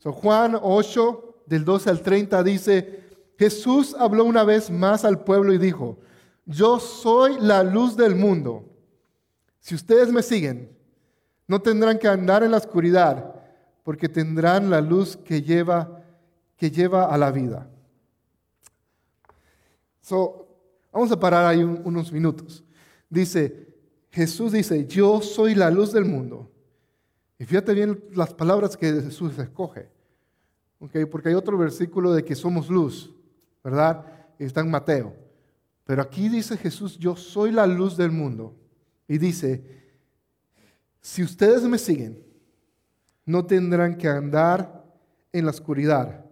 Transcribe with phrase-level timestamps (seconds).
[0.00, 3.04] So, Juan 8, del 12 al 30 dice,
[3.38, 5.98] Jesús habló una vez más al pueblo y dijo,
[6.46, 8.64] yo soy la luz del mundo.
[9.60, 10.74] Si ustedes me siguen,
[11.46, 13.34] no tendrán que andar en la oscuridad,
[13.82, 16.02] porque tendrán la luz que lleva,
[16.56, 17.68] que lleva a la vida.
[20.00, 20.48] So,
[20.92, 22.64] vamos a parar ahí unos minutos.
[23.08, 23.68] Dice,
[24.10, 26.49] Jesús dice, yo soy la luz del mundo.
[27.40, 29.88] Y fíjate bien las palabras que Jesús escoge.
[30.78, 33.14] Okay, porque hay otro versículo de que somos luz,
[33.64, 34.04] ¿verdad?
[34.38, 35.16] Está en Mateo.
[35.84, 38.54] Pero aquí dice Jesús, yo soy la luz del mundo.
[39.08, 39.64] Y dice,
[41.00, 42.22] si ustedes me siguen,
[43.24, 44.84] no tendrán que andar
[45.32, 46.26] en la oscuridad,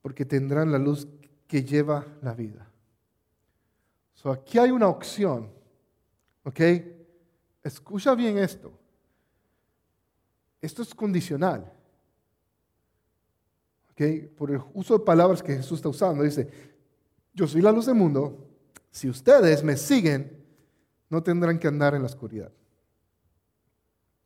[0.00, 1.06] porque tendrán la luz
[1.46, 2.70] que lleva la vida.
[4.14, 5.50] So, aquí hay una opción,
[6.44, 6.60] ¿ok?
[7.62, 8.79] Escucha bien esto.
[10.60, 11.72] Esto es condicional.
[13.90, 14.30] ¿ok?
[14.36, 16.22] Por el uso de palabras que Jesús está usando.
[16.22, 16.50] Dice,
[17.34, 18.46] yo soy la luz del mundo.
[18.90, 20.44] Si ustedes me siguen,
[21.08, 22.50] no tendrán que andar en la oscuridad.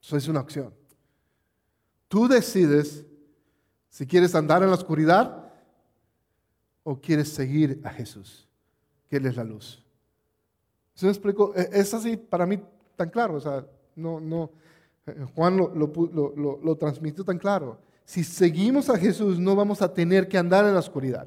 [0.00, 0.72] Eso es una opción.
[2.08, 3.04] Tú decides
[3.88, 5.52] si quieres andar en la oscuridad
[6.82, 8.46] o quieres seguir a Jesús,
[9.08, 9.82] que Él es la luz.
[10.94, 11.54] ¿Se me explico?
[11.56, 12.60] E, es así para mí
[12.96, 13.34] tan claro.
[13.34, 14.50] O sea, no, no,
[15.34, 17.78] Juan lo, lo, lo, transmitió tan claro.
[18.04, 21.26] Si seguimos a Jesús, no vamos a tener que andar en la oscuridad.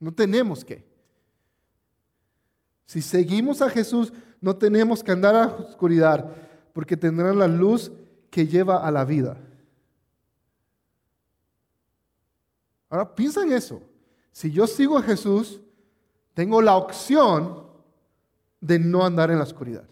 [0.00, 0.84] No tenemos que.
[2.86, 6.30] Si seguimos a Jesús, no tenemos que andar en la oscuridad,
[6.72, 7.92] porque tendrán la luz
[8.30, 9.36] que lleva a la vida.
[12.88, 13.82] Ahora piensa en eso.
[14.32, 15.60] Si yo sigo a Jesús,
[16.32, 17.66] tengo la opción
[18.60, 19.84] de no andar en la oscuridad.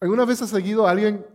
[0.00, 1.26] ¿Alguna vez has seguido a alguien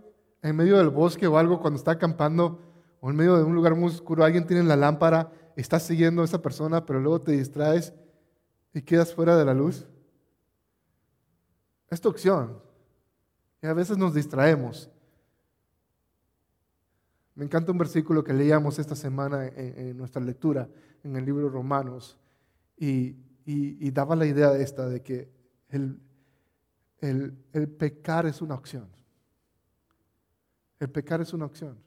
[0.41, 2.59] en medio del bosque o algo cuando está acampando
[2.99, 4.23] o en medio de un lugar muy oscuro?
[4.23, 7.93] Alguien tiene la lámpara, estás siguiendo a esa persona, pero luego te distraes
[8.73, 9.87] y quedas fuera de la luz.
[11.91, 12.59] Es tu opción.
[13.61, 14.89] Y a veces nos distraemos.
[17.35, 20.69] Me encanta un versículo que leíamos esta semana en, nuestra lectura
[21.03, 22.17] en el libro Romanos
[22.77, 23.15] y,
[23.91, 25.29] daba la idea de esta, de que
[25.69, 25.99] el,
[27.01, 27.33] el,
[27.77, 28.87] pecar es una opción.
[30.79, 31.77] El pecar es una opción.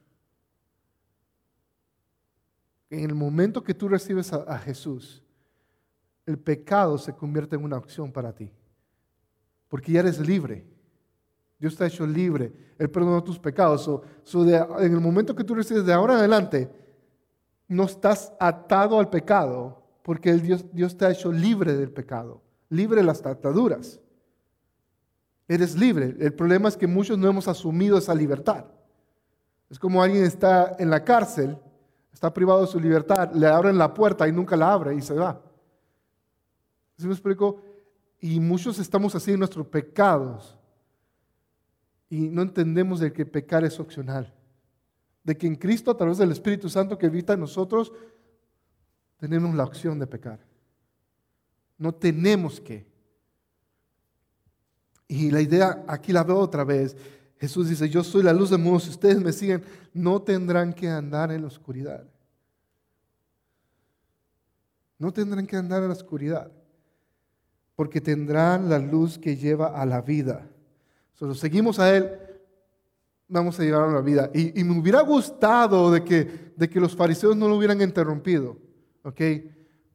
[2.89, 5.21] En el momento que tú recibes a Jesús,
[6.25, 8.51] el pecado se convierte en una opción para ti.
[9.67, 10.65] Porque ya eres libre.
[11.57, 12.53] Dios te ha hecho libre.
[12.77, 13.89] Él perdonó tus pecados.
[14.33, 16.69] en el momento que tú recibes de ahora en adelante,
[17.67, 22.41] no estás atado al pecado, porque el Dios, Dios te ha hecho libre del pecado,
[22.69, 23.99] libre de las ataduras.
[25.49, 26.15] Eres libre.
[26.19, 28.65] El problema es que muchos no hemos asumido esa libertad.
[29.67, 31.57] Es como alguien está en la cárcel,
[32.13, 35.15] está privado de su libertad, le abren la puerta y nunca la abre y se
[35.15, 35.41] va.
[36.97, 37.61] ¿Sí me explico?
[38.19, 40.55] Y muchos estamos así en nuestros pecados
[42.09, 44.31] y no entendemos de que pecar es opcional.
[45.23, 47.91] De que en Cristo, a través del Espíritu Santo que habita en nosotros,
[49.17, 50.39] tenemos la opción de pecar.
[51.77, 52.88] No tenemos que.
[55.09, 56.95] Y la idea, aquí la veo otra vez.
[57.37, 58.79] Jesús dice, yo soy la luz del mundo.
[58.79, 59.61] Si ustedes me siguen,
[59.93, 62.05] no tendrán que andar en la oscuridad.
[64.97, 66.51] No tendrán que andar en la oscuridad
[67.79, 70.49] porque tendrán la luz que lleva a la vida.
[71.13, 72.11] Si seguimos a Él,
[73.29, 74.29] vamos a llevar a la vida.
[74.33, 78.57] Y, me hubiera gustado de que, de que los fariseos no lo hubieran interrumpido,
[79.03, 79.21] ¿ok?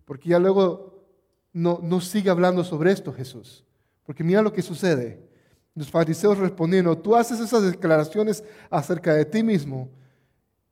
[0.06, 1.04] Porque ya luego
[1.52, 3.66] no, no sigue hablando sobre esto Jesús.
[4.04, 5.28] Porque mira lo que sucede.
[5.74, 9.90] Los fariseos respondiendo, tú haces esas declaraciones acerca de ti mismo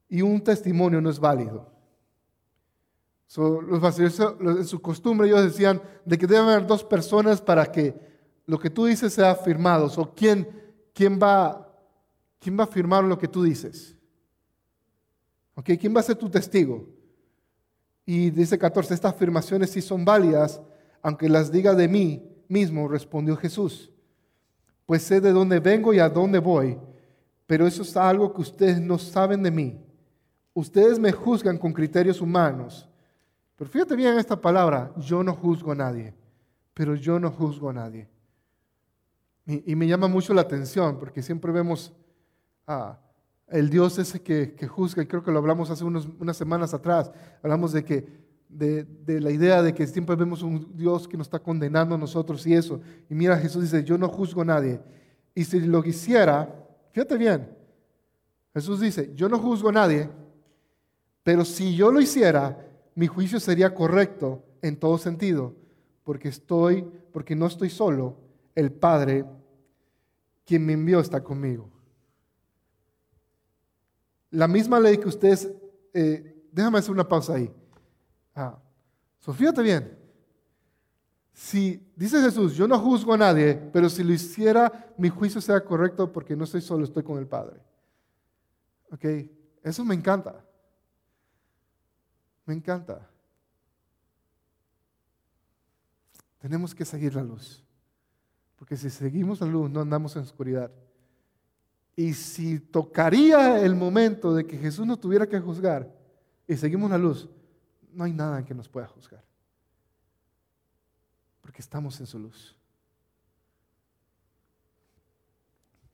[0.08, 1.72] y un testimonio no es válido
[3.40, 7.94] los en su costumbre ellos decían de que deben haber dos personas para que
[8.46, 9.86] lo que tú dices sea afirmado.
[9.96, 10.48] O ¿quién,
[10.92, 11.72] quién, va,
[12.38, 13.96] ¿quién va a afirmar lo que tú dices?
[15.64, 16.88] ¿Quién va a ser tu testigo?
[18.04, 20.60] Y dice 14, estas afirmaciones sí son válidas,
[21.00, 23.90] aunque las diga de mí mismo, respondió Jesús.
[24.86, 26.78] Pues sé de dónde vengo y a dónde voy,
[27.46, 29.80] pero eso es algo que ustedes no saben de mí.
[30.54, 32.88] Ustedes me juzgan con criterios humanos
[33.62, 36.12] pero fíjate bien esta palabra, yo no juzgo a nadie,
[36.74, 38.08] pero yo no juzgo a nadie.
[39.46, 41.92] Y, me llama mucho la atención porque siempre vemos
[42.66, 42.98] a
[43.46, 47.72] el Dios ese que, juzga, y creo que lo hablamos hace unas semanas atrás, hablamos
[47.72, 48.06] de que
[48.52, 52.46] de, la idea de que siempre vemos un Dios que nos está condenando a nosotros
[52.46, 52.80] y eso.
[53.08, 54.80] Y mira, Jesús dice, yo no juzgo a nadie.
[55.34, 56.54] y si lo quisiera,
[56.92, 57.48] fíjate bien,
[58.54, 60.10] Jesús dice, yo no juzgo a nadie,
[61.22, 65.54] pero si yo lo hiciera, mi juicio sería correcto en todo sentido,
[66.04, 68.18] porque estoy, porque no estoy solo,
[68.54, 69.24] el Padre
[70.44, 71.70] quien me envió está conmigo.
[74.30, 75.50] La misma ley que ustedes,
[75.94, 77.50] eh, déjame hacer una pausa ahí.
[78.34, 78.58] Ah,
[79.20, 79.98] fíjate bien.
[81.32, 85.64] Si dice Jesús, yo no juzgo a nadie, pero si lo hiciera, mi juicio sea
[85.64, 87.60] correcto porque no estoy solo, estoy con el Padre.
[88.90, 89.04] ¿Ok?
[89.62, 90.44] Eso me encanta.
[92.44, 93.08] Me encanta.
[96.38, 97.64] Tenemos que seguir la luz.
[98.56, 100.70] Porque si seguimos la luz, no andamos en oscuridad.
[101.96, 105.92] Y si tocaría el momento de que Jesús no tuviera que juzgar
[106.46, 107.28] y seguimos la luz,
[107.94, 109.22] no hay nada que nos pueda juzgar.
[111.40, 112.56] Porque estamos en su luz.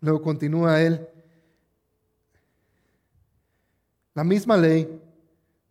[0.01, 1.09] Luego continúa él.
[4.15, 5.01] La misma ley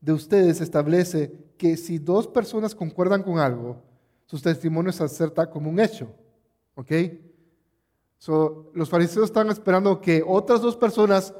[0.01, 3.81] de ustedes establece que si dos personas concuerdan con algo,
[4.25, 6.13] sus testimonios se acertan como un hecho.
[6.75, 6.91] ¿Ok?
[8.73, 11.33] los fariseos están esperando que otras dos personas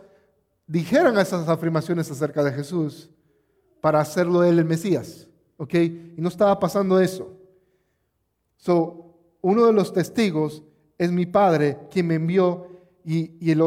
[0.68, 3.10] dijeran esas afirmaciones acerca de Jesús
[3.88, 5.30] para hacerlo él el Mesías.
[5.56, 5.74] ¿Ok?
[5.76, 7.32] Y no estaba pasando eso.
[8.58, 10.62] So, uno de los testigos
[10.98, 12.68] es mi padre quien me envió
[13.06, 13.64] y, el,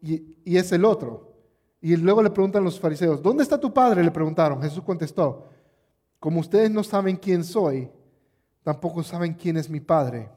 [0.00, 1.34] y, y es el otro.
[1.80, 4.04] Y luego le preguntan los fariseos, ¿dónde está tu padre?
[4.04, 4.62] Le preguntaron.
[4.62, 5.48] Jesús contestó,
[6.20, 7.90] como ustedes no saben quién soy,
[8.62, 10.28] tampoco saben quién es mi padre.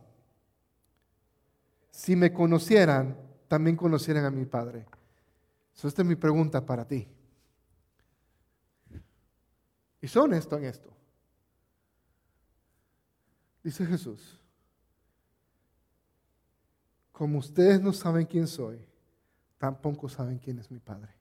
[1.91, 3.15] Si me conocieran,
[3.47, 4.87] también conocieran a mi padre.
[5.75, 7.07] esta es mi pregunta para ti.
[10.01, 10.93] Y son esto en esto.
[13.63, 14.39] Dice Jesús,
[17.11, 18.79] como ustedes no saben quién soy,
[19.57, 21.13] tampoco saben quién es mi Padre.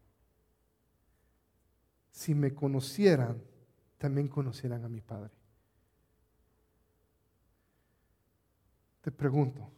[2.12, 3.42] Si me conocieran,
[3.98, 5.32] también conocieran a mi Padre.
[9.00, 9.68] Te pregunto,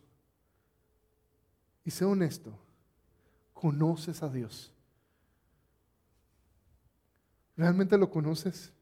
[1.84, 2.58] y sé honesto,
[3.54, 4.72] ¿conoces a Dios?
[7.56, 8.72] ¿Realmente lo conoces?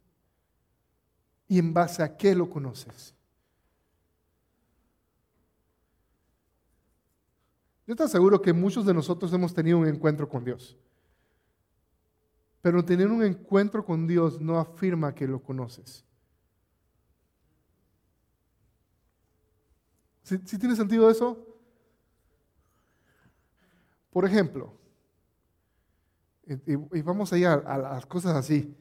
[1.49, 3.15] ¿Y en base a qué lo conoces?
[7.87, 10.77] Yo te aseguro que muchos de nosotros hemos tenido un encuentro con Dios.
[12.61, 16.05] Pero tener un encuentro con Dios no afirma que lo conoces.
[20.23, 21.47] ¿Sí, tiene sentido eso?
[24.11, 24.75] Por ejemplo,
[26.47, 28.77] y, vamos allá a, a, las cosas así.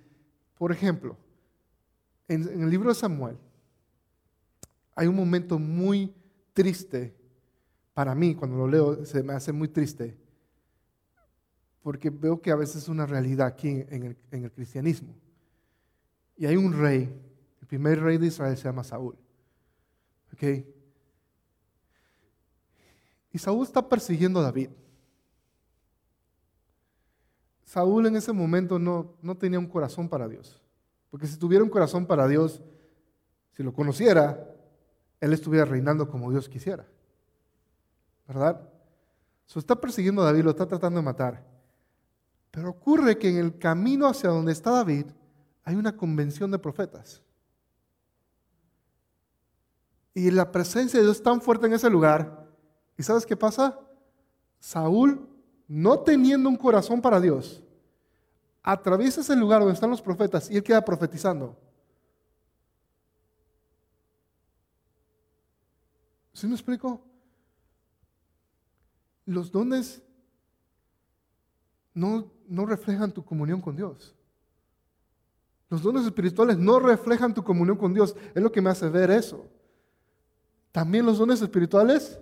[0.58, 1.16] Por ejemplo,
[2.28, 3.38] en, el libro de Samuel
[4.96, 6.14] hay un momento muy
[6.54, 7.16] triste
[7.94, 10.16] para mí, cuando lo leo, se me hace muy triste,
[11.82, 15.16] porque veo que a veces es una realidad aquí en el, cristianismo.
[16.36, 17.12] Y hay un rey,
[17.62, 19.16] el primer rey de Israel se llama Saúl.
[20.34, 20.44] ¿Ok?
[23.32, 24.70] Y Saúl está persiguiendo a David.
[27.64, 30.62] Saúl en ese momento no, no tenía un corazón para Dios.
[31.10, 32.62] Porque si tuviera un corazón para Dios,
[33.52, 34.54] si lo conociera,
[35.20, 36.86] él estuviera reinando como Dios quisiera.
[38.28, 38.62] ¿verdad?
[39.46, 41.44] Se está persiguiendo a David, lo está tratando de matar.
[42.52, 45.06] Pero ocurre que en el camino hacia donde está David
[45.64, 47.22] hay una convención de profetas.
[50.14, 52.48] Y la presencia de Dios es tan fuerte en ese lugar.
[52.98, 53.80] ¿Y sabes qué pasa?
[54.60, 55.28] Saúl,
[55.68, 57.64] no teniendo un corazón para Dios,
[58.72, 61.58] atraviesa ese lugar donde están los profetas y él queda profetizando.
[66.34, 67.02] ¿Sí me explico?
[69.28, 70.02] los dones
[71.94, 74.16] no, no reflejan tu comunión con Dios.
[75.70, 78.16] Los dones espirituales no reflejan tu comunión con Dios.
[78.34, 79.46] Es lo que me hace ver eso.
[80.72, 82.20] También los dones espirituales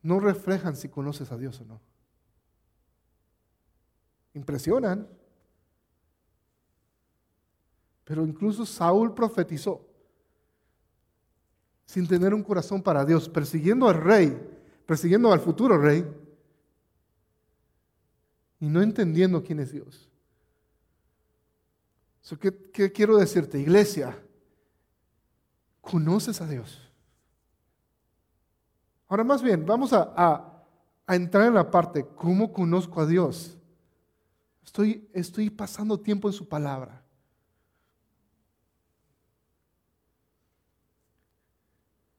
[0.00, 1.80] no reflejan si conoces a Dios o no.
[4.34, 5.08] Impresionan.
[8.04, 9.80] Pero incluso Saúl profetizó
[11.86, 14.54] sin tener un corazón para Dios, persiguiendo al rey
[14.86, 16.06] persiguiendo al futuro rey
[18.60, 20.08] y no entendiendo quién es Dios.
[22.72, 24.18] ¿qué, quiero decirte, iglesia?
[25.80, 26.80] ¿Conoces a Dios?
[29.08, 30.12] Ahora más bien, vamos a,
[31.06, 33.53] a, entrar en la parte, ¿cómo conozco a Dios?
[34.64, 37.04] Estoy, estoy pasando tiempo en su palabra.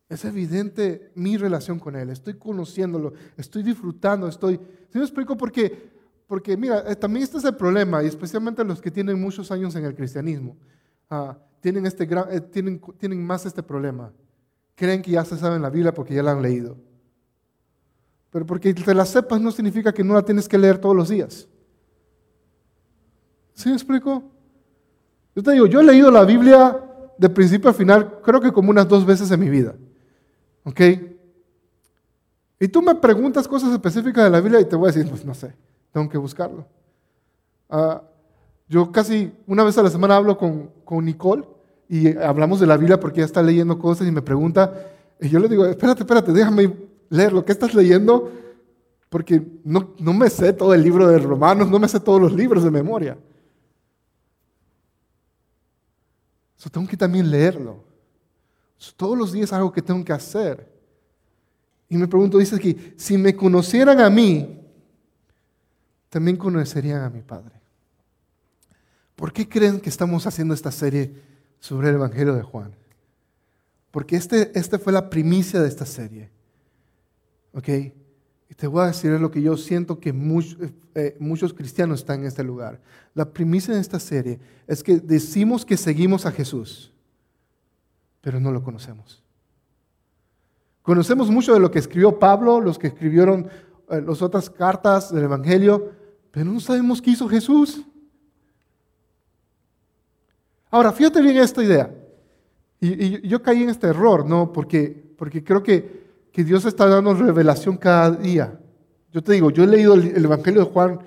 [0.08, 4.58] es evidente mi relación con Él, estoy conociéndolo, estoy disfrutando, estoy...
[4.90, 5.36] ¿Sí me explico?
[5.36, 5.92] Porque,
[6.28, 9.76] porque mira, eh, también este es el problema, y especialmente los que tienen muchos años
[9.76, 10.56] en el cristianismo,
[11.10, 14.14] ah, tienen, este eh, tienen, tienen más este problema.
[14.76, 16.78] Creen que ya se saben la Biblia porque ya la han leído.
[18.30, 21.10] Pero porque te la sepas no significa que no la tienes que leer todos los
[21.10, 21.48] días.
[23.56, 24.22] ¿Sí me explico?
[25.36, 26.80] Yo te digo, yo he leído la Biblia
[27.18, 29.74] de principio a final, creo que como unas dos veces en mi vida.
[30.64, 30.82] ¿Ok?
[32.60, 35.26] Y tú me preguntas cosas específicas de la Biblia y te voy a decir, pues
[35.26, 35.54] no sé,
[35.92, 36.66] tengo que buscarlo.
[37.70, 38.02] Ah,
[38.68, 41.44] yo casi una vez a la semana hablo con, con, Nicole
[41.88, 44.74] y hablamos de la Biblia porque ella está leyendo cosas y me pregunta,
[45.20, 46.74] y yo le digo, espérate, espérate, déjame
[47.10, 48.32] leer lo que estás leyendo
[49.10, 52.34] porque no, no me sé todo el libro de Romanos, no me sé todos los
[52.34, 53.18] libros de memoria.
[56.58, 57.84] Eso tengo que también leerlo.
[58.96, 60.72] Todos los días algo que tengo que hacer.
[61.90, 64.60] Y me pregunto, dice aquí, si me conocieran a mí,
[66.10, 67.60] también conocerían a mi Padre.
[69.16, 71.14] ¿Por qué creen que estamos haciendo esta serie
[71.60, 72.76] sobre el Evangelio de Juan?
[73.92, 76.30] Porque este, esta fue la primicia de esta serie.
[77.54, 77.70] ¿Ok?
[78.56, 80.58] Y te voy a decir lo que yo siento que muchos,
[80.96, 82.82] eh, muchos cristianos están en este lugar.
[83.14, 86.92] La primicia de esta serie es que decimos que seguimos a Jesús
[88.26, 89.22] pero no lo conocemos.
[90.82, 93.48] Conocemos mucho de lo que escribió Pablo, los que escribieron
[93.88, 95.92] eh, las otras cartas del Evangelio,
[96.32, 97.86] pero no sabemos qué hizo Jesús.
[100.72, 101.94] Ahora, fíjate bien esta idea.
[102.82, 104.52] Y, yo caí en este error, ¿no?
[104.52, 106.05] Porque, porque creo que,
[106.36, 108.60] que, Dios está dando revelación cada día.
[109.12, 111.00] Yo te digo, yo he leído el Evangelio de Juan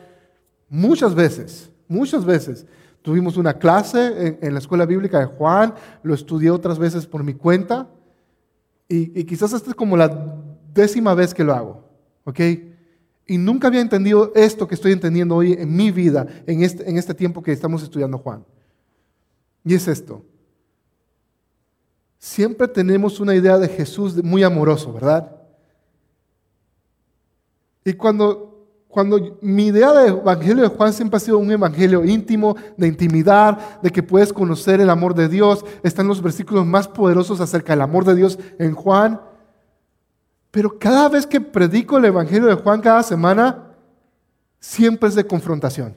[0.68, 2.66] muchas veces, muchas veces.
[3.02, 7.34] Tuvimos una clase en, la escuela bíblica de Juan, lo estudié otras veces por mi
[7.34, 7.88] cuenta
[8.88, 10.36] y, quizás esta es como la
[10.72, 11.84] décima vez que lo hago,
[12.24, 12.40] ¿ok?
[13.26, 16.96] Y nunca había entendido esto que estoy entendiendo hoy en mi vida, en este, en
[16.96, 18.44] este tiempo que estamos estudiando Juan.
[19.64, 20.24] Y es esto.
[22.18, 25.36] Siempre tenemos una idea de Jesús muy amoroso, ¿verdad?
[27.84, 28.48] Y cuando
[28.88, 33.80] cuando mi idea del Evangelio de Juan siempre ha sido un Evangelio íntimo, de intimidad,
[33.82, 35.64] de que puedes conocer el amor de Dios.
[35.82, 39.20] Están los versículos más poderosos acerca del amor de Dios en Juan.
[40.50, 43.74] Pero cada vez que predico el Evangelio de Juan cada semana,
[44.58, 45.94] siempre es de confrontación.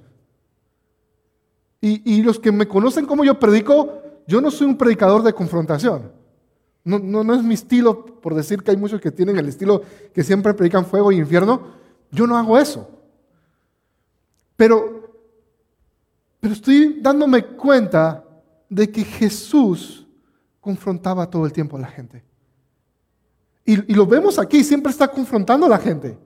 [1.83, 6.11] Y, los que me conocen como yo predico, yo no soy un predicador de confrontación.
[6.83, 9.81] No, no, no es mi estilo, por decir que hay muchos que tienen el estilo
[10.13, 11.61] que siempre predican fuego y infierno.
[12.11, 12.89] Yo no hago eso.
[14.55, 15.15] Pero,
[16.39, 18.23] pero estoy dándome cuenta
[18.69, 20.07] de que Jesús
[20.59, 22.23] confrontaba todo el tiempo a la gente.
[23.65, 26.17] Y, lo vemos aquí, siempre está confrontando a la gente.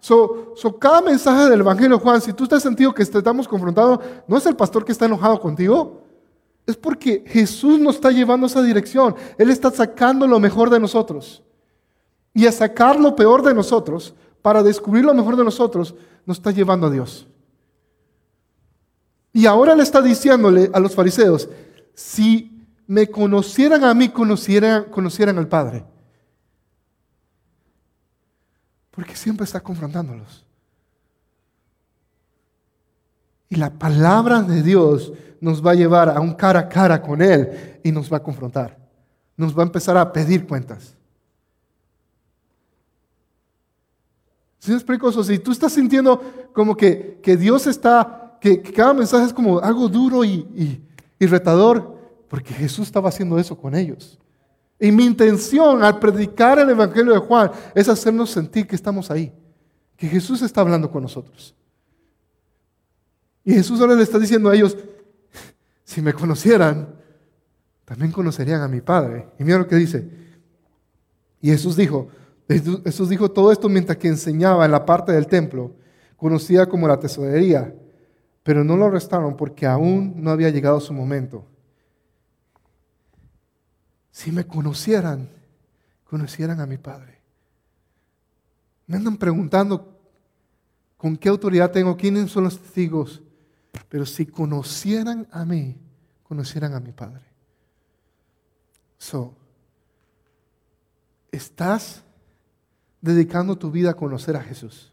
[0.00, 4.46] So, cada mensaje del Evangelio, Juan, si tú estás sentido que estamos confrontando, no es
[4.46, 6.03] el pastor que está enojado contigo,
[6.66, 9.14] es porque Jesús nos está llevando a esa dirección.
[9.36, 11.42] Él está sacando lo mejor de nosotros.
[12.32, 15.94] Y a sacar lo peor de nosotros, para descubrir lo mejor de nosotros,
[16.26, 17.26] nos está llevando a Dios.
[19.32, 21.48] Y ahora le está diciéndole a los fariseos,
[21.94, 25.84] si me conocieran a mí, conocieran, conocieran al Padre.
[28.90, 30.44] Porque siempre está confrontándolos.
[33.48, 37.20] Y la palabra de Dios nos va a llevar a un cara a cara con
[37.20, 38.78] Él y nos va a confrontar.
[39.36, 40.94] Nos va a empezar a pedir cuentas.
[44.64, 45.22] ¿Sí me explico eso?
[45.22, 46.22] Si tú estás sintiendo
[46.54, 50.80] como que, Dios está, que, cada mensaje es como algo duro y,
[51.20, 51.98] y, retador,
[52.28, 54.18] porque Jesús estaba haciendo eso con ellos.
[54.80, 59.30] Y mi intención al predicar el Evangelio de Juan es hacernos sentir que estamos ahí,
[59.98, 61.54] que Jesús está hablando con nosotros.
[63.44, 64.76] Y Jesús ahora le está diciendo a ellos,
[65.84, 66.94] si me conocieran,
[67.84, 69.28] también conocerían a mi Padre.
[69.38, 70.08] Y mira lo que dice.
[71.40, 72.08] Y Jesús dijo,
[72.48, 75.74] Jesús dijo todo esto mientras que enseñaba en la parte del templo,
[76.16, 77.74] conocida como la tesorería,
[78.42, 81.44] pero no lo arrestaron porque aún no había llegado su momento.
[84.10, 85.28] Si me conocieran,
[86.04, 87.18] conocieran a mi Padre.
[88.86, 89.98] Me andan preguntando
[90.96, 93.23] con qué autoridad tengo, quiénes son los testigos,
[93.88, 95.76] pero si conocieran a mí,
[96.22, 97.22] conocieran a mi Padre.
[98.98, 99.36] So,
[101.30, 102.02] ¿estás
[103.00, 104.92] dedicando tu vida a conocer a Jesús?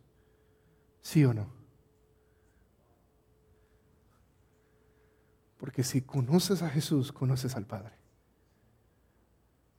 [1.01, 1.47] ¿Sí o no?
[5.57, 7.93] Porque si conoces a Jesús, conoces al Padre.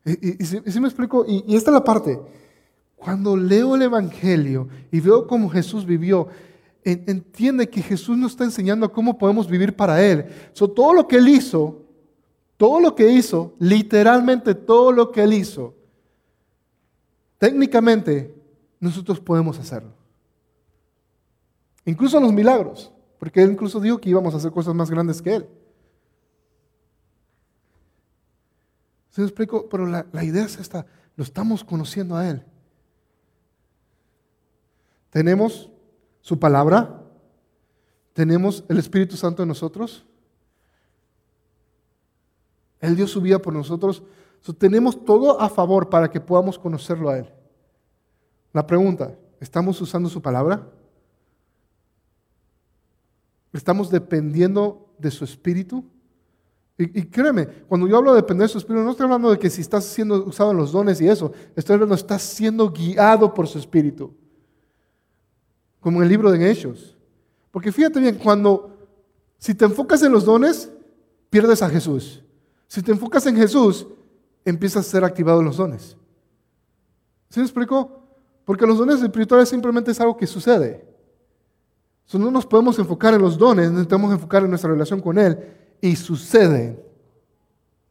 [0.04, 2.21] Y, si, me explico, y, y esta es la parte.
[2.97, 6.28] Cuando leo el Evangelio y veo cómo Jesús vivió,
[6.84, 10.26] entiende que Jesús nos está enseñando cómo podemos vivir para Él.
[10.52, 11.82] So, todo lo que Él hizo,
[12.56, 15.74] todo lo que hizo, literalmente todo lo que Él hizo,
[17.38, 18.34] técnicamente
[18.80, 19.92] nosotros podemos hacerlo.
[21.84, 25.36] Incluso los milagros, porque Él incluso dijo que íbamos a hacer cosas más grandes que
[25.36, 25.48] Él.
[29.10, 29.68] ¿Se me explico?
[29.68, 30.86] Pero la, la idea es esta,
[31.16, 32.42] lo estamos conociendo a Él.
[35.10, 35.71] Tenemos
[36.22, 37.02] su palabra,
[38.12, 40.06] tenemos el Espíritu Santo en nosotros.
[42.80, 44.02] Él dio su vida por nosotros.
[44.58, 47.32] tenemos todo a favor para que podamos conocerlo a Él.
[48.52, 50.68] La pregunta, ¿estamos usando su palabra?
[53.52, 55.84] ¿Estamos dependiendo de su Espíritu?
[56.78, 59.50] Y, créeme, cuando yo hablo de depender de su Espíritu, no estoy hablando de que
[59.50, 63.46] si estás siendo usado en los dones y eso, estoy hablando estás siendo guiado por
[63.46, 64.21] su Espíritu
[65.82, 66.96] como en el libro de Hechos.
[67.50, 68.70] Porque fíjate bien, cuando,
[69.36, 70.70] si te enfocas en los dones,
[71.28, 72.22] pierdes a Jesús.
[72.68, 73.86] Si te enfocas en Jesús,
[74.44, 75.96] empiezas a ser activado los dones.
[77.28, 78.00] ¿Sí me explico?
[78.44, 80.86] Porque los dones espirituales simplemente es algo que sucede.
[82.04, 85.38] So, no nos podemos enfocar en los dones, necesitamos enfocar en nuestra relación con Él
[85.80, 86.80] y sucede.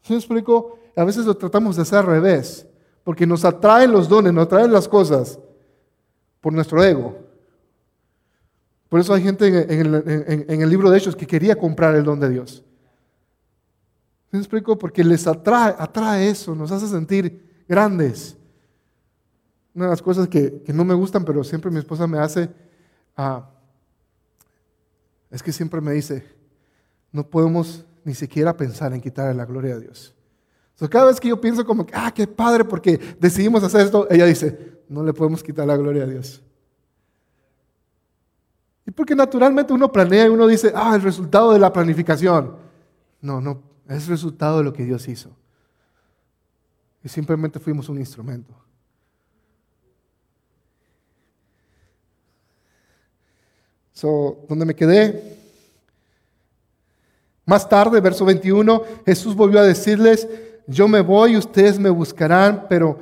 [0.02, 0.80] ¿Sí me explico?
[0.96, 2.66] A veces lo tratamos de hacer al revés,
[3.04, 5.40] porque nos atraen los dones, nos atraen las cosas
[6.40, 7.31] por nuestro ego.
[8.92, 12.28] Por eso hay gente en, el libro de Hechos que quería comprar el don de
[12.28, 12.62] Dios.
[14.30, 14.78] ¿Me explico?
[14.78, 18.36] Porque les atrae, eso, nos hace sentir grandes.
[19.74, 22.50] Una de las cosas que, no me gustan, pero siempre mi esposa me hace,
[23.16, 23.50] ah,
[25.30, 26.26] es que siempre me dice,
[27.14, 30.14] no podemos ni siquiera pensar en quitarle la gloria a Dios.
[30.90, 34.82] cada vez que yo pienso como, ah, qué padre porque decidimos hacer esto, ella dice,
[34.90, 36.44] no le podemos quitar la gloria a Dios.
[38.86, 42.56] Y porque naturalmente uno planea y uno dice, ah, el resultado de la planificación.
[43.22, 45.30] No, no, es resultado de lo que Dios hizo.
[47.04, 48.54] Y simplemente fuimos un instrumento.
[53.94, 55.38] So, donde me quedé,
[57.46, 60.28] más tarde, verso 21, Jesús volvió a decirles,
[60.66, 62.98] yo me voy, ustedes me buscarán, pero,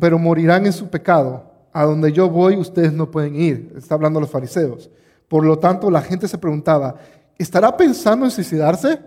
[0.00, 3.72] pero morirán en su pecado a donde yo voy ustedes no pueden ir.
[3.76, 4.90] Está hablando los fariseos.
[5.28, 6.96] Por lo tanto, la gente se preguntaba,
[7.38, 8.98] ¿estará pensando en suicidarse?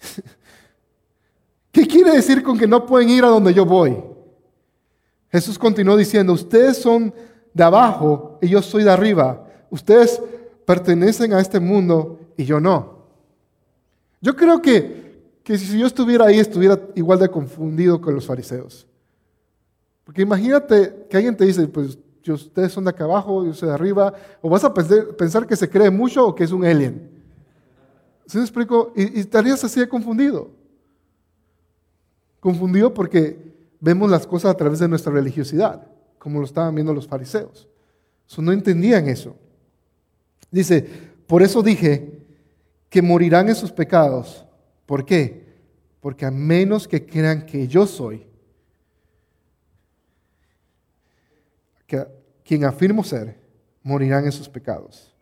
[1.70, 4.02] ¿Qué quiere decir con que no pueden ir a donde yo voy?
[5.30, 7.14] Jesús continuó diciendo, ustedes son
[7.54, 9.46] de abajo y yo soy de arriba.
[9.70, 10.20] Ustedes
[10.64, 13.04] pertenecen a este mundo y yo no.
[14.20, 18.88] Yo creo que, que si yo estuviera ahí, estuviera igual de confundido con los fariseos.
[20.10, 21.96] Porque imagínate que alguien te dice, pues
[22.26, 25.70] ustedes son de acá abajo, yo soy de arriba, o vas a pensar, que se
[25.70, 27.08] cree mucho o que es un alien.
[28.26, 28.92] ¿Sí me explico?
[28.96, 30.50] Y, estarías así confundido.
[32.40, 35.86] Confundido porque vemos las cosas a través de nuestra religiosidad,
[36.18, 37.68] como lo estaban viendo los fariseos.
[38.36, 39.36] no entendían eso.
[40.50, 40.88] Dice,
[41.28, 42.20] por eso dije
[42.88, 44.44] que morirán en sus pecados.
[44.86, 45.54] ¿Por qué?
[46.00, 48.26] Porque a menos que crean que yo soy,
[51.90, 52.06] que
[52.44, 53.36] quien afirmo ser,
[53.82, 55.12] morirán en sus pecados.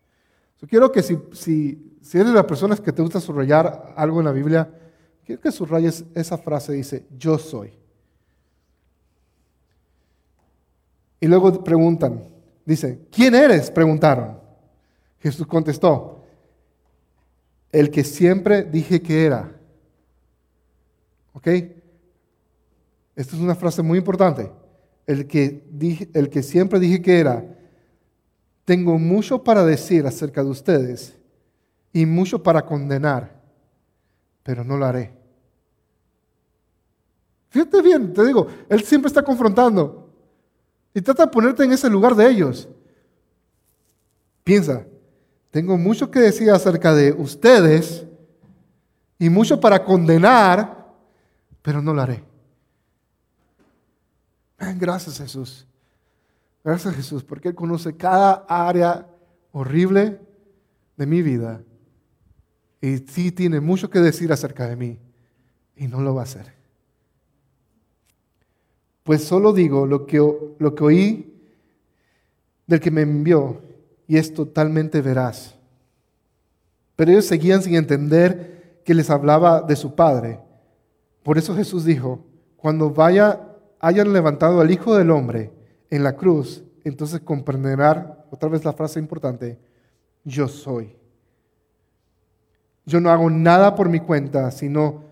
[0.61, 4.19] Yo quiero que si, si, si eres de las personas que te gusta subrayar algo
[4.19, 4.71] en la Biblia,
[5.25, 7.73] quiero que subrayes esa frase, dice, yo soy.
[11.21, 12.23] Y luego preguntan,
[12.67, 13.71] dice, ¿quién eres?
[13.71, 14.39] Preguntaron.
[15.21, 16.25] Jesús contestó,
[17.73, 19.51] el que siempre dije que era.
[21.33, 21.47] ¿Ok?
[23.17, 24.51] Esta es una frase muy importante
[25.09, 25.65] el que,
[26.13, 27.43] el que siempre dije que era,
[28.67, 31.17] tengo mucho para decir acerca de ustedes
[31.95, 33.41] y mucho para condenar,
[34.43, 35.15] pero no lo haré.
[37.49, 40.13] Fíjate bien, te digo, Él siempre está confrontando
[40.93, 42.69] y trata de ponerte en ese lugar de ellos.
[44.45, 44.85] Piensa,
[45.51, 48.05] tengo mucho que decir acerca de ustedes
[49.19, 50.87] y mucho para condenar,
[51.63, 52.28] pero no lo haré.
[54.59, 55.67] Gracias Jesús.
[56.65, 59.09] Gracias Jesús, porque Él conoce cada área
[59.53, 60.21] horrible
[60.97, 61.63] de mi vida.
[62.81, 64.99] Y sí tiene mucho que decir acerca de mí.
[65.77, 66.53] Y no lo va a hacer.
[69.05, 70.19] Pues solo digo lo que,
[70.59, 71.35] lo que oí
[72.67, 73.63] del que me envió
[74.07, 75.55] y es totalmente veraz.
[76.97, 80.41] Pero ellos seguían sin entender que les hablaba de su Padre.
[81.23, 82.25] Por eso Jesús dijo,
[82.57, 83.48] cuando vaya,
[83.81, 85.53] hayan levantado al Hijo del Hombre
[85.91, 89.59] en la cruz, entonces comprenderán, otra vez la frase importante,
[90.25, 90.97] yo soy.
[92.85, 95.05] Yo no hago nada por mi cuenta, sino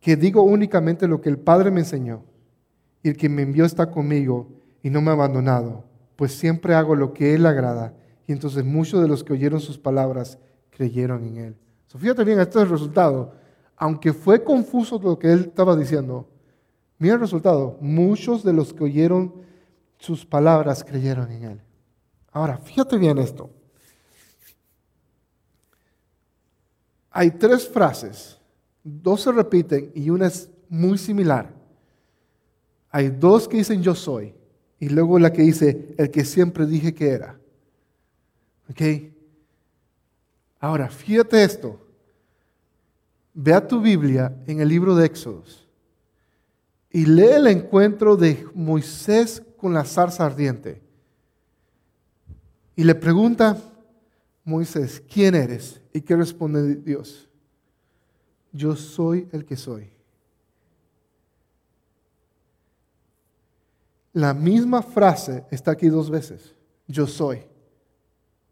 [0.00, 2.24] que digo únicamente lo que el Padre me enseñó.
[3.02, 4.48] Y el que me envió está conmigo
[4.82, 5.84] y no me ha abandonado,
[6.16, 7.94] pues siempre hago lo que Él agrada.
[8.26, 10.38] Y entonces muchos de los que oyeron sus palabras
[10.70, 11.56] creyeron en Él.
[11.86, 13.34] So, fíjate bien, este es el resultado.
[13.76, 16.28] Aunque fue confuso lo que Él estaba diciendo,
[16.98, 17.76] mira el resultado.
[17.80, 19.32] Muchos de los que oyeron
[19.98, 21.60] sus palabras creyeron en Él.
[22.32, 23.50] Ahora, fíjate bien esto.
[27.10, 28.38] Hay tres frases,
[28.84, 31.54] dos se repiten y una es muy similar.
[32.90, 34.34] Hay dos que dicen yo soy
[34.78, 37.38] y luego la que dice el que siempre dije que era.
[38.70, 38.82] ¿Ok?
[40.60, 41.80] Ahora, fíjate esto.
[43.32, 45.65] Ve a tu Biblia en el libro de Éxodos
[46.96, 50.80] y lee el encuentro de Moisés con la zarza ardiente.
[52.74, 53.54] Y le pregunta,
[54.42, 55.82] Moisés, ¿quién eres?
[55.92, 57.28] ¿Y qué responde Dios?
[58.50, 59.92] Yo soy el que soy.
[64.14, 66.54] La misma frase está aquí dos veces.
[66.88, 67.42] Yo soy.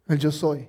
[0.07, 0.68] El yo soy.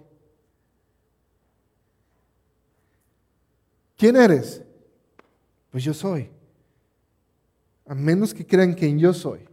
[3.98, 4.64] ¿Quién eres?
[5.72, 6.32] Pues yo soy.
[7.86, 9.48] A menos que crean que yo soy.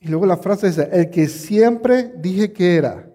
[0.00, 3.08] Y luego la frase dice, el que siempre dije que era.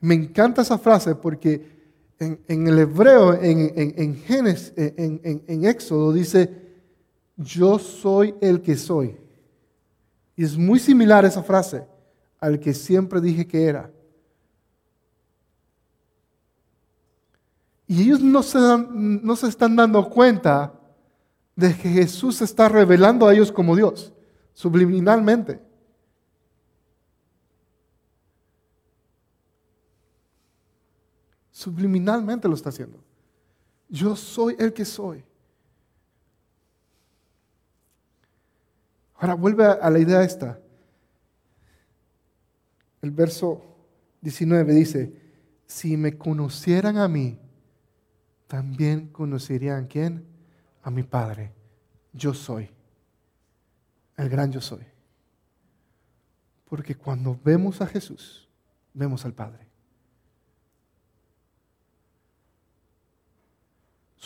[0.00, 1.76] Me encanta esa frase porque
[2.18, 6.50] en, el hebreo, en, en, Génesis, en, Éxodo, dice,
[7.36, 9.16] yo soy el que soy.
[10.34, 11.84] Y es muy similar esa frase
[12.40, 13.90] al que siempre dije que era.
[17.86, 20.75] Y ellos no se, no se están dando cuenta
[21.56, 24.12] de que Jesús está revelando a ellos como Dios,
[24.52, 25.58] subliminalmente.
[31.50, 33.02] Subliminalmente lo está haciendo.
[33.88, 35.24] Yo soy el que soy.
[39.14, 40.60] Ahora vuelve a la idea esta.
[43.00, 43.62] El verso
[44.20, 45.12] 19 dice,
[45.66, 47.38] si me conocieran a mí,
[48.46, 50.35] también conocerían quién?
[50.86, 51.52] A mi Padre.
[52.12, 52.70] Yo soy.
[54.16, 54.84] El gran yo soy.
[56.68, 58.48] Porque cuando vemos a Jesús,
[58.94, 59.66] vemos al Padre.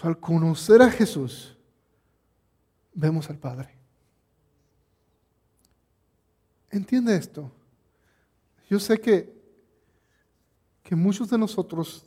[0.03, 1.57] al conocer a Jesús,
[2.95, 3.71] vemos al Padre.
[6.71, 7.51] ¿Entiende esto?
[8.69, 9.33] Yo sé que,
[10.83, 12.05] que muchos de nosotros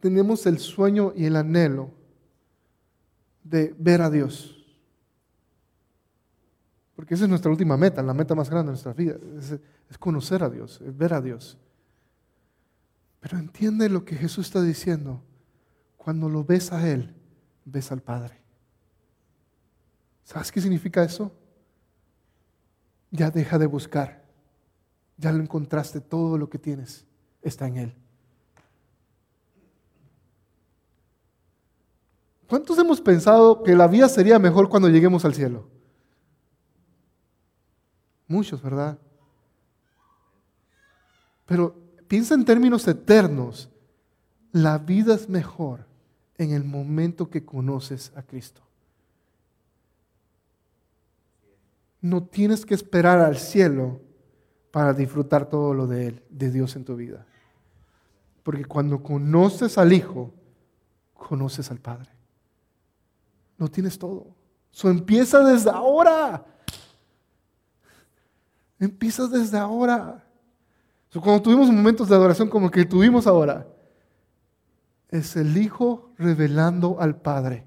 [0.00, 1.90] tenemos el sueño y el anhelo
[3.42, 4.58] de ver a Dios.
[6.94, 9.58] Porque esa es nuestra última meta, la meta más grande de nuestra vida, es,
[9.90, 11.58] es conocer a Dios, es ver a Dios.
[13.20, 15.22] Pero entiende lo que Jesús está diciendo
[15.96, 17.14] cuando lo ves a Él,
[17.64, 18.40] ves al Padre.
[20.24, 21.32] ¿Sabes qué significa eso?
[23.10, 24.24] Ya deja de buscar.
[25.16, 27.06] Ya lo encontraste, todo lo que tienes
[27.42, 28.01] está en Él.
[32.52, 35.70] ¿Cuántos hemos pensado que la vida sería mejor cuando lleguemos al cielo?
[38.28, 38.98] Muchos, ¿verdad?
[41.46, 41.74] Pero
[42.08, 43.70] piensa en términos eternos.
[44.52, 45.86] La vida es mejor
[46.36, 48.60] en el momento que conoces a Cristo.
[52.02, 54.02] No tienes que esperar al cielo
[54.70, 57.24] para disfrutar todo lo de Él, de Dios en tu vida.
[58.42, 60.34] Porque cuando conoces al Hijo,
[61.14, 62.12] conoces al Padre.
[63.62, 64.34] No tienes todo.
[64.72, 66.44] Eso empieza desde ahora.
[68.76, 70.26] Empieza desde ahora.
[71.12, 73.68] cuando tuvimos momentos de adoración como el que tuvimos ahora,
[75.10, 77.64] es el Hijo revelando al Padre.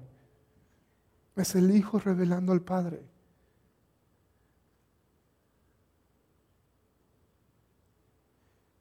[1.34, 3.02] Es el Hijo revelando al Padre.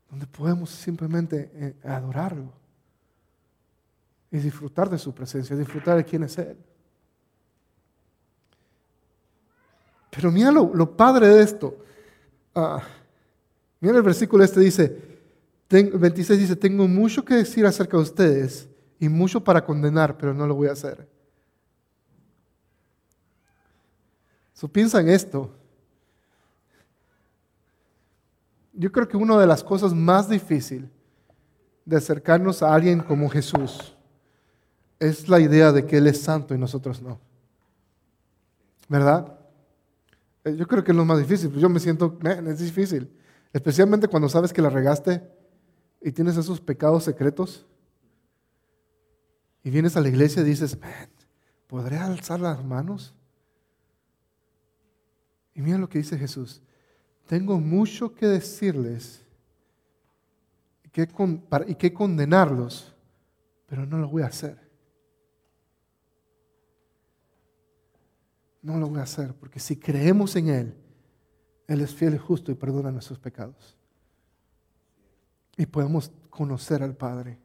[0.10, 2.51] Donde podemos simplemente eh, adorarlo
[4.32, 6.58] y disfrutar de su presencia, disfrutar de quién es Él.
[10.15, 11.75] Pero mira lo, padre de esto.
[12.54, 12.82] Ah,
[13.82, 14.97] mira el versículo este dice,
[15.69, 20.47] 26 dice, tengo mucho que decir acerca de ustedes y mucho para condenar, pero no
[20.47, 21.06] lo voy a hacer.
[24.54, 25.51] So, piensa en esto.
[28.71, 30.89] Yo creo que una de las cosas más difíciles
[31.84, 33.95] de acercarnos a alguien como Jesús
[34.97, 37.19] es la idea de que Él es santo y nosotros no.
[38.88, 39.44] ¿Verdad?
[40.45, 41.51] Eh, yo creo que es lo más difícil.
[41.53, 43.12] Yo me siento, es difícil.
[43.51, 45.27] Especialmente cuando sabes que la regaste
[46.01, 47.65] y tienes esos pecados secretos.
[49.63, 50.77] Y vienes a la iglesia y dices,
[51.67, 53.15] ¿podré alzar las manos?
[55.55, 56.62] Y mira lo que dice Jesús.
[57.25, 59.23] Tengo mucho que decirles
[60.84, 62.93] y que condenarlos,
[63.65, 64.64] pero no lo voy a hacer.
[68.65, 70.75] No lo voy a hacer, porque si creemos en Él,
[71.67, 73.78] Él es fiel y justo y perdona nuestros pecados.
[75.56, 77.38] Y podemos conocer al Padre.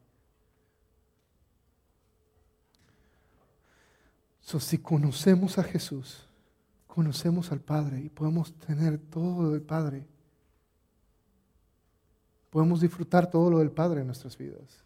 [4.41, 6.27] So, si conocemos a Jesús,
[6.87, 10.07] conocemos al Padre y podemos tener todo lo del Padre.
[12.49, 14.83] Podemos disfrutar todo lo del Padre en nuestras vidas.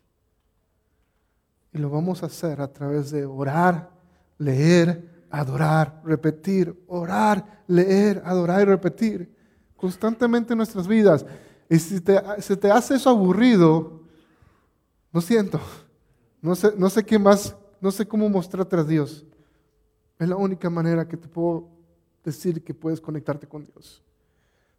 [1.73, 3.93] Y lo vamos a hacer a través de orar,
[4.39, 9.35] leer, adorar, repetir, orar, leer, adorar y repetir
[9.77, 11.27] constantemente en nuestras vidas.
[11.69, 12.21] Y si te,
[12.57, 14.01] te hace eso aburrido,
[15.13, 15.61] no siento.
[16.41, 19.25] No sé, no sé qué más, no sé cómo mostrarte a Dios.
[20.19, 21.69] Es la única manera que te puedo
[22.23, 24.03] decir que puedes conectarte con Dios.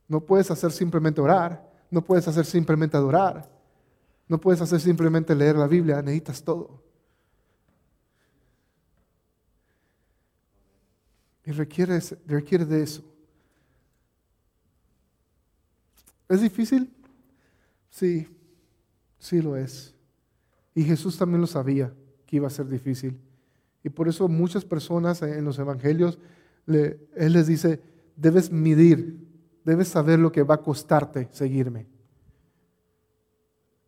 [0.07, 3.49] No puedes hacer simplemente orar, no puedes hacer simplemente adorar,
[4.27, 6.84] no puedes hacer simplemente leer la Biblia, necesitas todo.
[11.45, 13.03] Y requiere, requiere de eso.
[16.27, 16.91] ¿Es difícil?
[17.89, 18.27] Sí,
[19.19, 19.93] sí lo es.
[20.73, 21.93] Y Jesús también lo sabía
[22.25, 23.17] que iba a ser difícil.
[23.83, 26.17] Y por eso muchas personas en los evangelios,
[26.65, 27.79] Él les dice,
[28.15, 29.19] debes medir,
[29.63, 31.87] debes saber lo que va a costarte seguirme.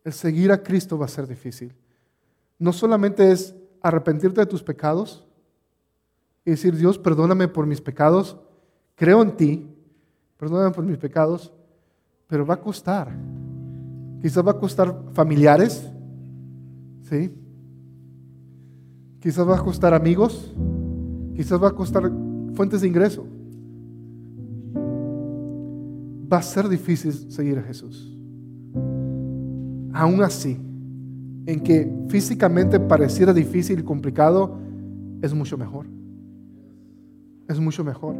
[0.04, 1.74] El seguir a Cristo va a ser difícil.
[2.60, 5.27] No solamente es arrepentirte de tus pecados
[6.47, 8.38] y decir, Dios, perdóname por mis pecados,
[8.95, 9.67] creo en ti,
[10.38, 11.51] perdóname por mis pecados,
[12.25, 13.13] pero va a costar.
[14.21, 15.91] Quizás va a costar familiares,
[17.01, 17.33] ¿sí?
[19.19, 20.55] Quizás va a costar amigos,
[21.36, 22.10] quizás va a costar
[22.53, 23.27] fuentes de ingreso.
[26.31, 28.17] Va a ser difícil seguir a Jesús.
[29.91, 30.57] Aún así,
[31.45, 34.57] en que físicamente pareciera difícil y complicado,
[35.21, 35.97] es mucho mejor.
[37.47, 38.15] Es mucho mejor.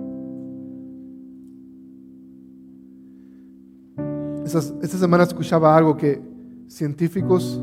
[4.46, 6.22] esta semana escuchaba algo que
[6.68, 7.62] científicos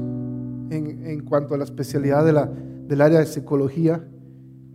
[0.69, 4.07] en, cuanto a la especialidad del área de psicología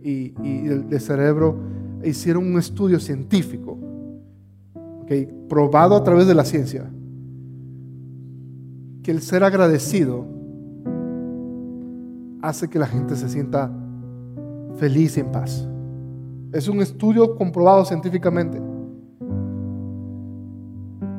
[0.02, 1.56] y, y de cerebro
[2.04, 3.78] hicieron un estudio científico,
[5.02, 6.90] okay, probado a través de la ciencia,
[9.02, 10.26] que el ser agradecido
[12.42, 13.70] hace que la gente se sienta
[14.76, 15.69] feliz y en paz.
[16.52, 18.60] Es un estudio comprobado científicamente.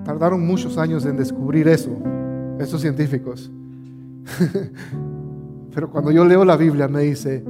[0.03, 1.91] Tardaron muchos años en descubrir eso,
[2.59, 3.51] esos científicos.
[5.73, 7.43] Pero cuando yo leo la Biblia me dice,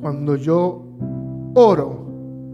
[0.00, 0.84] cuando yo
[1.54, 2.06] oro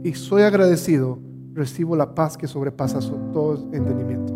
[0.02, 1.18] y soy agradecido,
[1.52, 3.00] recibo la paz que sobrepasa
[3.32, 4.32] todo entendimiento.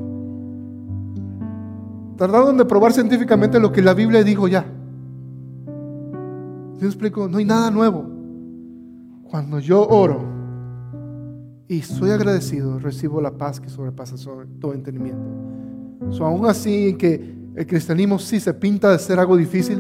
[2.19, 4.67] Tardaron de probar científicamente lo que la Biblia dijo ya.
[6.75, 7.29] ¿Sí me explico?
[7.29, 8.18] No hay nada nuevo.
[9.29, 10.21] Cuando yo oro
[11.69, 14.17] y soy agradecido, recibo la paz que sobrepasa
[14.59, 15.23] todo entendimiento.
[16.11, 19.79] So, aún así, en que el cristianismo sí se pinta de ser algo difícil.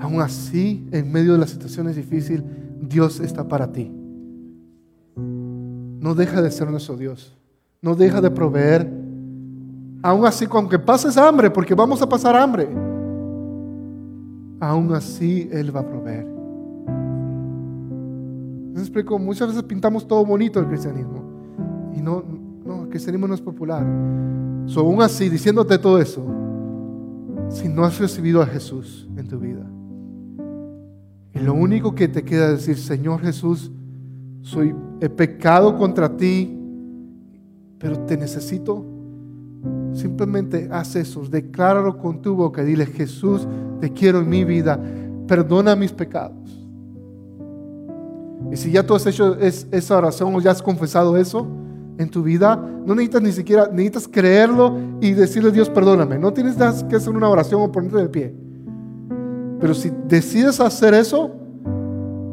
[0.00, 2.42] Aún así, en medio de las situaciones difíciles,
[2.80, 3.92] Dios está para ti.
[5.16, 7.38] No deja de ser nuestro Dios.
[7.80, 8.90] No deja de proveer.
[10.02, 12.68] Aún así, aunque pases hambre, porque vamos a pasar hambre,
[14.58, 16.31] aún así Él va a proveer.
[18.72, 21.22] Me explico, muchas veces pintamos todo bonito el cristianismo.
[21.94, 22.24] Y no,
[22.64, 23.84] no, el cristianismo no es popular.
[24.66, 26.24] So, aún así, diciéndote todo eso,
[27.48, 29.66] si no has recibido a Jesús en tu vida,
[31.34, 33.70] y lo único que te queda es decir, Señor Jesús,
[34.42, 36.58] soy, he pecado contra ti,
[37.78, 38.84] pero te necesito.
[39.92, 43.46] Simplemente haz eso, decláralo con tu boca, dile, Jesús,
[43.80, 44.80] te quiero en mi vida,
[45.26, 46.41] perdona mis pecados.
[48.52, 51.48] Y si ya tú has hecho esa oración o ya has confesado eso,
[51.98, 56.18] en tu vida, no necesitas ni siquiera, necesitas creerlo y decirle a Dios, perdóname.
[56.18, 56.56] No tienes
[56.88, 58.34] que hacer una oración o ponerte de pie.
[59.60, 61.30] Pero si decides hacer eso,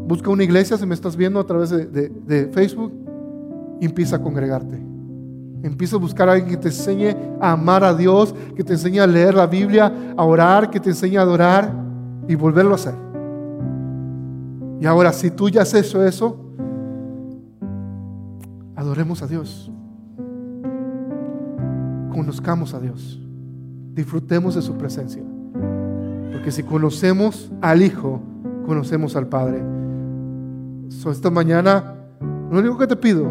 [0.07, 2.91] busca una iglesia, si me estás viendo a través de, Facebook,
[3.79, 4.75] empieza a congregarte.
[5.61, 8.99] Empieza a buscar a alguien que te enseñe a amar a Dios, que te enseñe
[8.99, 11.87] a leer la Biblia, a orar, que te enseñe a adorar.
[12.27, 13.08] y volverlo a hacer.
[14.79, 16.37] Y ahora, si tú ya has hecho eso,
[18.75, 19.71] adoremos a Dios.
[22.11, 23.19] Conozcamos a Dios.
[23.93, 25.23] Disfrutemos de su presencia.
[26.31, 28.21] Porque si conocemos al Hijo,
[28.65, 29.61] conocemos al Padre.
[30.87, 31.95] esta mañana,
[32.49, 33.27] lo único que te pido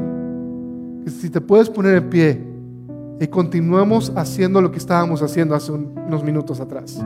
[1.06, 2.48] es si te puedes poner en pie
[3.20, 7.02] y continuemos haciendo lo que estábamos haciendo hace unos minutos atrás.